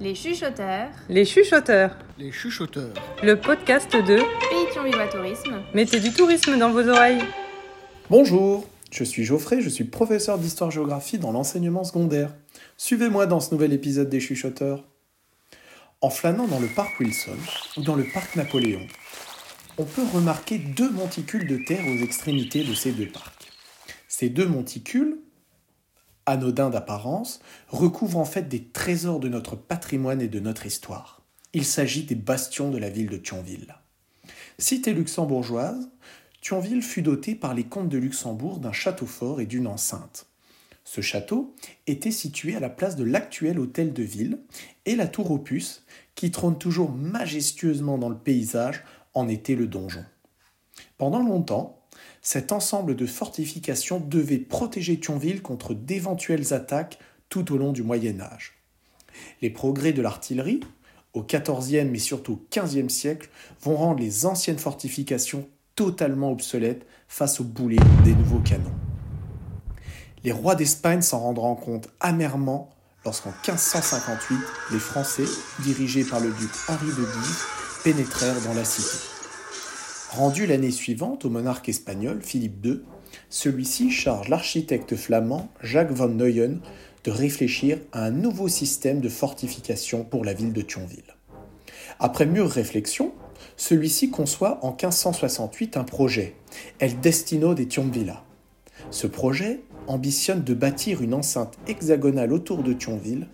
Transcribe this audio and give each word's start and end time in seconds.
Les 0.00 0.14
chuchoteurs, 0.14 0.90
Les 1.08 1.24
chuchoteurs, 1.24 1.96
Les 2.18 2.30
chuchoteurs. 2.30 2.92
le 3.22 3.40
podcast 3.40 3.90
de 3.92 4.16
Pays 4.16 4.72
Thionville 4.72 5.08
Tourisme, 5.10 5.62
Mettez 5.74 6.00
du 6.00 6.12
tourisme 6.12 6.58
dans 6.58 6.70
vos 6.70 6.86
oreilles. 6.86 7.22
Bonjour, 8.10 8.68
je 8.90 9.04
suis 9.04 9.24
Geoffrey, 9.24 9.62
je 9.62 9.70
suis 9.70 9.84
professeur 9.84 10.38
d'histoire-géographie 10.38 11.18
dans 11.18 11.32
l'enseignement 11.32 11.82
secondaire. 11.84 12.34
Suivez-moi 12.76 13.26
dans 13.26 13.40
ce 13.40 13.54
nouvel 13.54 13.72
épisode 13.72 14.10
des 14.10 14.20
chuchoteurs. 14.20 14.84
En 16.02 16.10
flânant 16.10 16.46
dans 16.46 16.60
le 16.60 16.68
parc 16.68 17.00
Wilson 17.00 17.38
ou 17.78 17.82
dans 17.82 17.94
le 17.96 18.04
parc 18.04 18.36
Napoléon, 18.36 18.86
on 19.78 19.84
peut 19.84 20.04
remarquer 20.12 20.58
deux 20.58 20.90
monticules 20.90 21.46
de 21.46 21.56
terre 21.56 21.84
aux 21.86 22.04
extrémités 22.04 22.64
de 22.64 22.74
ces 22.74 22.92
deux 22.92 23.08
parcs. 23.08 23.50
Ces 24.08 24.28
deux 24.28 24.46
monticules, 24.46 25.16
anodins 26.26 26.70
d'apparence, 26.70 27.40
recouvrent 27.68 28.18
en 28.18 28.24
fait 28.24 28.48
des 28.48 28.64
trésors 28.64 29.20
de 29.20 29.28
notre 29.28 29.56
patrimoine 29.56 30.20
et 30.20 30.28
de 30.28 30.40
notre 30.40 30.66
histoire. 30.66 31.22
Il 31.52 31.64
s'agit 31.64 32.04
des 32.04 32.14
bastions 32.14 32.70
de 32.70 32.78
la 32.78 32.90
ville 32.90 33.08
de 33.08 33.16
Thionville. 33.16 33.76
Cité 34.58 34.92
luxembourgeoise, 34.92 35.88
Thionville 36.42 36.82
fut 36.82 37.02
doté 37.02 37.34
par 37.34 37.54
les 37.54 37.64
comtes 37.64 37.88
de 37.88 37.98
Luxembourg 37.98 38.58
d'un 38.58 38.72
château 38.72 39.06
fort 39.06 39.40
et 39.40 39.46
d'une 39.46 39.66
enceinte. 39.66 40.26
Ce 40.84 41.00
château 41.00 41.54
était 41.88 42.12
situé 42.12 42.54
à 42.54 42.60
la 42.60 42.70
place 42.70 42.94
de 42.94 43.02
l'actuel 43.02 43.58
hôtel 43.58 43.92
de 43.92 44.02
ville 44.04 44.38
et 44.84 44.94
la 44.94 45.08
tour 45.08 45.32
Opus, 45.32 45.84
qui 46.14 46.30
trône 46.30 46.58
toujours 46.58 46.92
majestueusement 46.92 47.98
dans 47.98 48.08
le 48.08 48.16
paysage, 48.16 48.84
en 49.12 49.28
était 49.28 49.56
le 49.56 49.66
donjon. 49.66 50.04
Pendant 50.98 51.22
longtemps, 51.22 51.85
cet 52.26 52.50
ensemble 52.50 52.96
de 52.96 53.06
fortifications 53.06 54.00
devait 54.00 54.38
protéger 54.38 54.98
Thionville 54.98 55.42
contre 55.42 55.74
d'éventuelles 55.74 56.52
attaques 56.52 56.98
tout 57.28 57.52
au 57.52 57.56
long 57.56 57.70
du 57.70 57.84
Moyen 57.84 58.20
Âge. 58.20 58.54
Les 59.42 59.48
progrès 59.48 59.92
de 59.92 60.02
l'artillerie, 60.02 60.58
au 61.14 61.22
XIVe 61.22 61.88
mais 61.88 62.00
surtout 62.00 62.32
au 62.32 62.46
XVe 62.52 62.88
siècle, 62.88 63.30
vont 63.62 63.76
rendre 63.76 64.00
les 64.00 64.26
anciennes 64.26 64.58
fortifications 64.58 65.48
totalement 65.76 66.32
obsolètes 66.32 66.84
face 67.06 67.38
au 67.38 67.44
boulet 67.44 67.78
des 68.02 68.16
nouveaux 68.16 68.40
canons. 68.40 68.74
Les 70.24 70.32
rois 70.32 70.56
d'Espagne 70.56 71.02
s'en 71.02 71.20
rendront 71.20 71.54
compte 71.54 71.88
amèrement 72.00 72.70
lorsqu'en 73.04 73.30
1558, 73.30 74.36
les 74.72 74.80
Français, 74.80 75.26
dirigés 75.62 76.02
par 76.02 76.18
le 76.18 76.32
duc 76.32 76.50
Henri 76.68 76.86
de 76.86 77.04
Guise, 77.04 77.44
pénétrèrent 77.84 78.40
dans 78.40 78.54
la 78.54 78.64
cité. 78.64 79.15
Rendu 80.16 80.46
l'année 80.46 80.70
suivante 80.70 81.26
au 81.26 81.28
monarque 81.28 81.68
espagnol 81.68 82.22
Philippe 82.22 82.64
II, 82.64 82.80
celui-ci 83.28 83.90
charge 83.90 84.30
l'architecte 84.30 84.96
flamand 84.96 85.50
Jacques 85.62 85.92
van 85.92 86.08
Neuen 86.08 86.60
de 87.04 87.10
réfléchir 87.10 87.80
à 87.92 88.06
un 88.06 88.12
nouveau 88.12 88.48
système 88.48 89.02
de 89.02 89.10
fortification 89.10 90.04
pour 90.04 90.24
la 90.24 90.32
ville 90.32 90.54
de 90.54 90.62
Thionville. 90.62 91.16
Après 92.00 92.24
mûre 92.24 92.48
réflexion, 92.48 93.12
celui-ci 93.58 94.08
conçoit 94.08 94.58
en 94.64 94.70
1568 94.70 95.76
un 95.76 95.84
projet, 95.84 96.34
El 96.78 96.98
Destino 97.00 97.52
de 97.52 97.64
Thionvilla. 97.64 98.24
Ce 98.90 99.06
projet 99.06 99.60
ambitionne 99.86 100.42
de 100.42 100.54
bâtir 100.54 101.02
une 101.02 101.12
enceinte 101.12 101.58
hexagonale 101.66 102.32
autour 102.32 102.62
de 102.62 102.72
Thionville, 102.72 103.26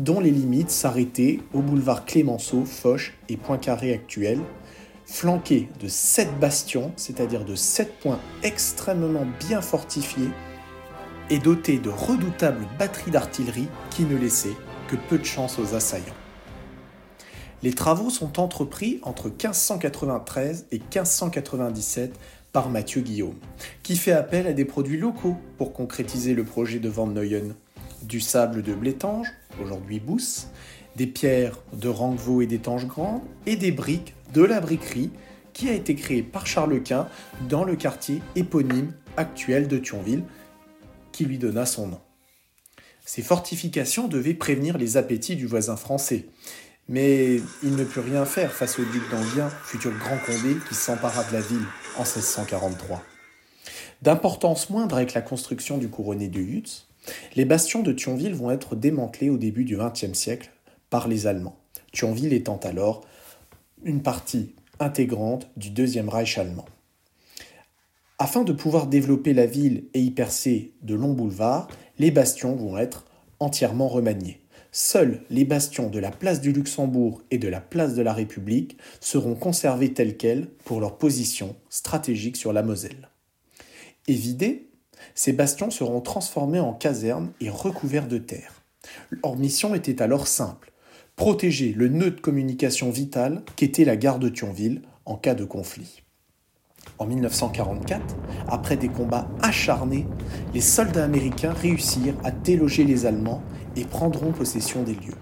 dont 0.00 0.18
les 0.18 0.32
limites 0.32 0.70
s'arrêtaient 0.70 1.38
au 1.52 1.60
boulevard 1.60 2.04
Clémenceau, 2.04 2.64
Foch 2.64 3.14
et 3.28 3.36
Poincaré 3.36 3.92
actuels, 3.92 4.40
flanqués 5.14 5.68
de 5.80 5.86
sept 5.86 6.40
bastions, 6.40 6.92
c'est-à-dire 6.96 7.44
de 7.44 7.54
sept 7.54 8.00
points 8.00 8.18
extrêmement 8.42 9.24
bien 9.38 9.62
fortifiés, 9.62 10.30
et 11.30 11.38
dotés 11.38 11.78
de 11.78 11.88
redoutables 11.88 12.66
batteries 12.80 13.12
d'artillerie 13.12 13.68
qui 13.90 14.02
ne 14.02 14.16
laissaient 14.16 14.56
que 14.88 14.96
peu 15.08 15.16
de 15.16 15.24
chance 15.24 15.60
aux 15.60 15.76
assaillants. 15.76 16.16
Les 17.62 17.72
travaux 17.72 18.10
sont 18.10 18.40
entrepris 18.40 18.98
entre 19.04 19.28
1593 19.28 20.66
et 20.72 20.78
1597 20.78 22.18
par 22.52 22.68
Mathieu 22.68 23.00
Guillaume, 23.00 23.38
qui 23.84 23.96
fait 23.96 24.12
appel 24.12 24.48
à 24.48 24.52
des 24.52 24.64
produits 24.64 24.98
locaux 24.98 25.36
pour 25.58 25.72
concrétiser 25.72 26.34
le 26.34 26.42
projet 26.42 26.80
de 26.80 26.88
Van 26.88 27.06
Neuen. 27.06 27.54
Du 28.02 28.20
sable 28.20 28.62
de 28.62 28.74
Blétange, 28.74 29.28
aujourd'hui 29.62 30.00
Bousse, 30.00 30.48
des 30.96 31.06
pierres 31.06 31.58
de 31.72 31.88
Rangevaux 31.88 32.42
et 32.42 32.46
d'Étanges 32.46 32.86
Grande, 32.86 33.22
et 33.46 33.56
des 33.56 33.72
briques 33.72 34.14
de 34.32 34.42
la 34.42 34.60
briquerie 34.60 35.10
qui 35.52 35.68
a 35.68 35.72
été 35.72 35.94
créée 35.94 36.22
par 36.22 36.46
Charles 36.46 36.82
Quint 36.82 37.08
dans 37.48 37.64
le 37.64 37.76
quartier 37.76 38.20
éponyme 38.36 38.92
actuel 39.16 39.68
de 39.68 39.78
Thionville, 39.78 40.24
qui 41.12 41.24
lui 41.24 41.38
donna 41.38 41.66
son 41.66 41.88
nom. 41.88 42.00
Ces 43.04 43.22
fortifications 43.22 44.08
devaient 44.08 44.34
prévenir 44.34 44.78
les 44.78 44.96
appétits 44.96 45.36
du 45.36 45.46
voisin 45.46 45.76
français, 45.76 46.26
mais 46.88 47.36
il 47.62 47.76
ne 47.76 47.84
put 47.84 48.00
rien 48.00 48.24
faire 48.24 48.52
face 48.52 48.78
au 48.78 48.84
duc 48.84 49.02
d'Enghien, 49.10 49.48
futur 49.48 49.92
grand 49.98 50.18
condé 50.18 50.56
qui 50.68 50.74
s'empara 50.74 51.24
de 51.24 51.32
la 51.32 51.40
ville 51.40 51.64
en 51.96 52.02
1643. 52.02 53.02
D'importance 54.02 54.70
moindre 54.70 54.96
avec 54.96 55.14
la 55.14 55.22
construction 55.22 55.78
du 55.78 55.88
couronné 55.88 56.28
de 56.28 56.40
Hutz, 56.40 56.88
les 57.36 57.44
bastions 57.44 57.82
de 57.82 57.92
Thionville 57.92 58.34
vont 58.34 58.50
être 58.50 58.76
démantelés 58.76 59.30
au 59.30 59.36
début 59.36 59.64
du 59.64 59.76
XXe 59.76 60.12
siècle 60.12 60.50
par 60.90 61.08
les 61.08 61.26
Allemands, 61.26 61.58
Thionville 61.92 62.32
étant 62.32 62.58
alors 62.58 63.04
une 63.84 64.02
partie 64.02 64.54
intégrante 64.80 65.48
du 65.56 65.70
Deuxième 65.70 66.08
Reich 66.08 66.38
allemand. 66.38 66.66
Afin 68.18 68.44
de 68.44 68.52
pouvoir 68.52 68.86
développer 68.86 69.34
la 69.34 69.46
ville 69.46 69.84
et 69.92 70.00
y 70.00 70.10
percer 70.10 70.72
de 70.82 70.94
longs 70.94 71.12
boulevards, 71.12 71.68
les 71.98 72.10
bastions 72.10 72.54
vont 72.54 72.78
être 72.78 73.04
entièrement 73.40 73.88
remaniés. 73.88 74.40
Seuls 74.70 75.22
les 75.30 75.44
bastions 75.44 75.90
de 75.90 75.98
la 75.98 76.10
place 76.10 76.40
du 76.40 76.52
Luxembourg 76.52 77.22
et 77.30 77.38
de 77.38 77.48
la 77.48 77.60
place 77.60 77.94
de 77.94 78.02
la 78.02 78.12
République 78.12 78.76
seront 79.00 79.34
conservés 79.34 79.92
tels 79.92 80.16
quels 80.16 80.48
pour 80.64 80.80
leur 80.80 80.98
position 80.98 81.54
stratégique 81.68 82.36
sur 82.36 82.52
la 82.52 82.62
Moselle. 82.62 83.08
Ces 85.14 85.32
bastions 85.32 85.70
seront 85.70 86.00
transformés 86.00 86.60
en 86.60 86.72
casernes 86.72 87.32
et 87.40 87.50
recouverts 87.50 88.08
de 88.08 88.18
terre. 88.18 88.62
Leur 89.10 89.36
mission 89.36 89.74
était 89.74 90.02
alors 90.02 90.26
simple 90.26 90.72
protéger 91.16 91.72
le 91.72 91.88
nœud 91.88 92.10
de 92.10 92.20
communication 92.20 92.90
vital 92.90 93.42
qu'était 93.56 93.84
la 93.84 93.96
gare 93.96 94.18
de 94.18 94.28
Thionville 94.28 94.82
en 95.04 95.16
cas 95.16 95.34
de 95.34 95.44
conflit. 95.44 96.02
En 96.98 97.06
1944, 97.06 98.16
après 98.48 98.76
des 98.76 98.88
combats 98.88 99.28
acharnés, 99.40 100.06
les 100.52 100.60
soldats 100.60 101.04
américains 101.04 101.52
réussirent 101.52 102.16
à 102.24 102.30
déloger 102.30 102.84
les 102.84 103.06
Allemands 103.06 103.42
et 103.76 103.84
prendront 103.84 104.32
possession 104.32 104.82
des 104.82 104.94
lieux. 104.94 105.14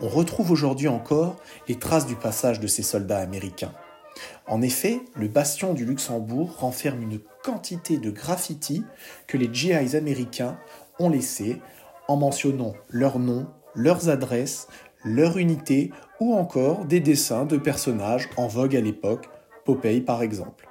On 0.00 0.08
retrouve 0.08 0.50
aujourd'hui 0.50 0.88
encore 0.88 1.36
les 1.68 1.76
traces 1.76 2.06
du 2.06 2.16
passage 2.16 2.58
de 2.58 2.66
ces 2.66 2.82
soldats 2.82 3.18
américains. 3.18 3.72
En 4.46 4.62
effet, 4.62 5.00
le 5.14 5.28
bastion 5.28 5.74
du 5.74 5.84
Luxembourg 5.84 6.56
renferme 6.58 7.02
une 7.02 7.20
quantité 7.42 7.98
de 7.98 8.10
graffitis 8.10 8.84
que 9.26 9.36
les 9.36 9.52
GIs 9.52 9.96
américains 9.96 10.58
ont 10.98 11.10
laissés 11.10 11.60
en 12.08 12.16
mentionnant 12.16 12.74
leurs 12.88 13.18
noms, 13.18 13.46
leurs 13.74 14.08
adresses, 14.08 14.68
leur 15.04 15.38
unité 15.38 15.90
ou 16.20 16.34
encore 16.34 16.84
des 16.84 17.00
dessins 17.00 17.44
de 17.44 17.56
personnages 17.56 18.28
en 18.36 18.48
vogue 18.48 18.76
à 18.76 18.80
l'époque, 18.80 19.28
Popeye 19.64 20.00
par 20.00 20.22
exemple. 20.22 20.68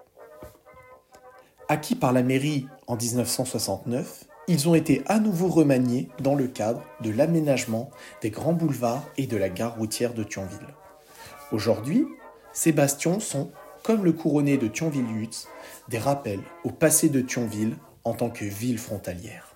Acquis 1.69 1.95
par 1.95 2.13
la 2.13 2.23
mairie 2.23 2.67
en 2.87 2.95
1969, 2.95 4.25
ils 4.47 4.69
ont 4.69 4.75
été 4.75 5.03
à 5.07 5.19
nouveau 5.19 5.49
remaniés 5.49 6.07
dans 6.21 6.35
le 6.35 6.47
cadre 6.47 6.81
de 7.01 7.11
l'aménagement 7.11 7.89
des 8.21 8.29
grands 8.29 8.53
boulevards 8.53 9.03
et 9.17 9.27
de 9.27 9.35
la 9.35 9.49
gare 9.49 9.77
routière 9.77 10.13
de 10.13 10.23
Thionville. 10.23 10.73
Aujourd'hui, 11.51 12.05
ces 12.57 12.71
bastions 12.71 13.19
sont, 13.19 13.51
comme 13.83 14.03
le 14.03 14.13
couronné 14.13 14.57
de 14.57 14.67
Thionville-Hutz, 14.67 15.47
des 15.89 15.99
rappels 15.99 16.41
au 16.63 16.71
passé 16.71 17.07
de 17.07 17.21
Thionville 17.21 17.75
en 18.03 18.15
tant 18.15 18.31
que 18.31 18.45
ville 18.45 18.79
frontalière. 18.79 19.46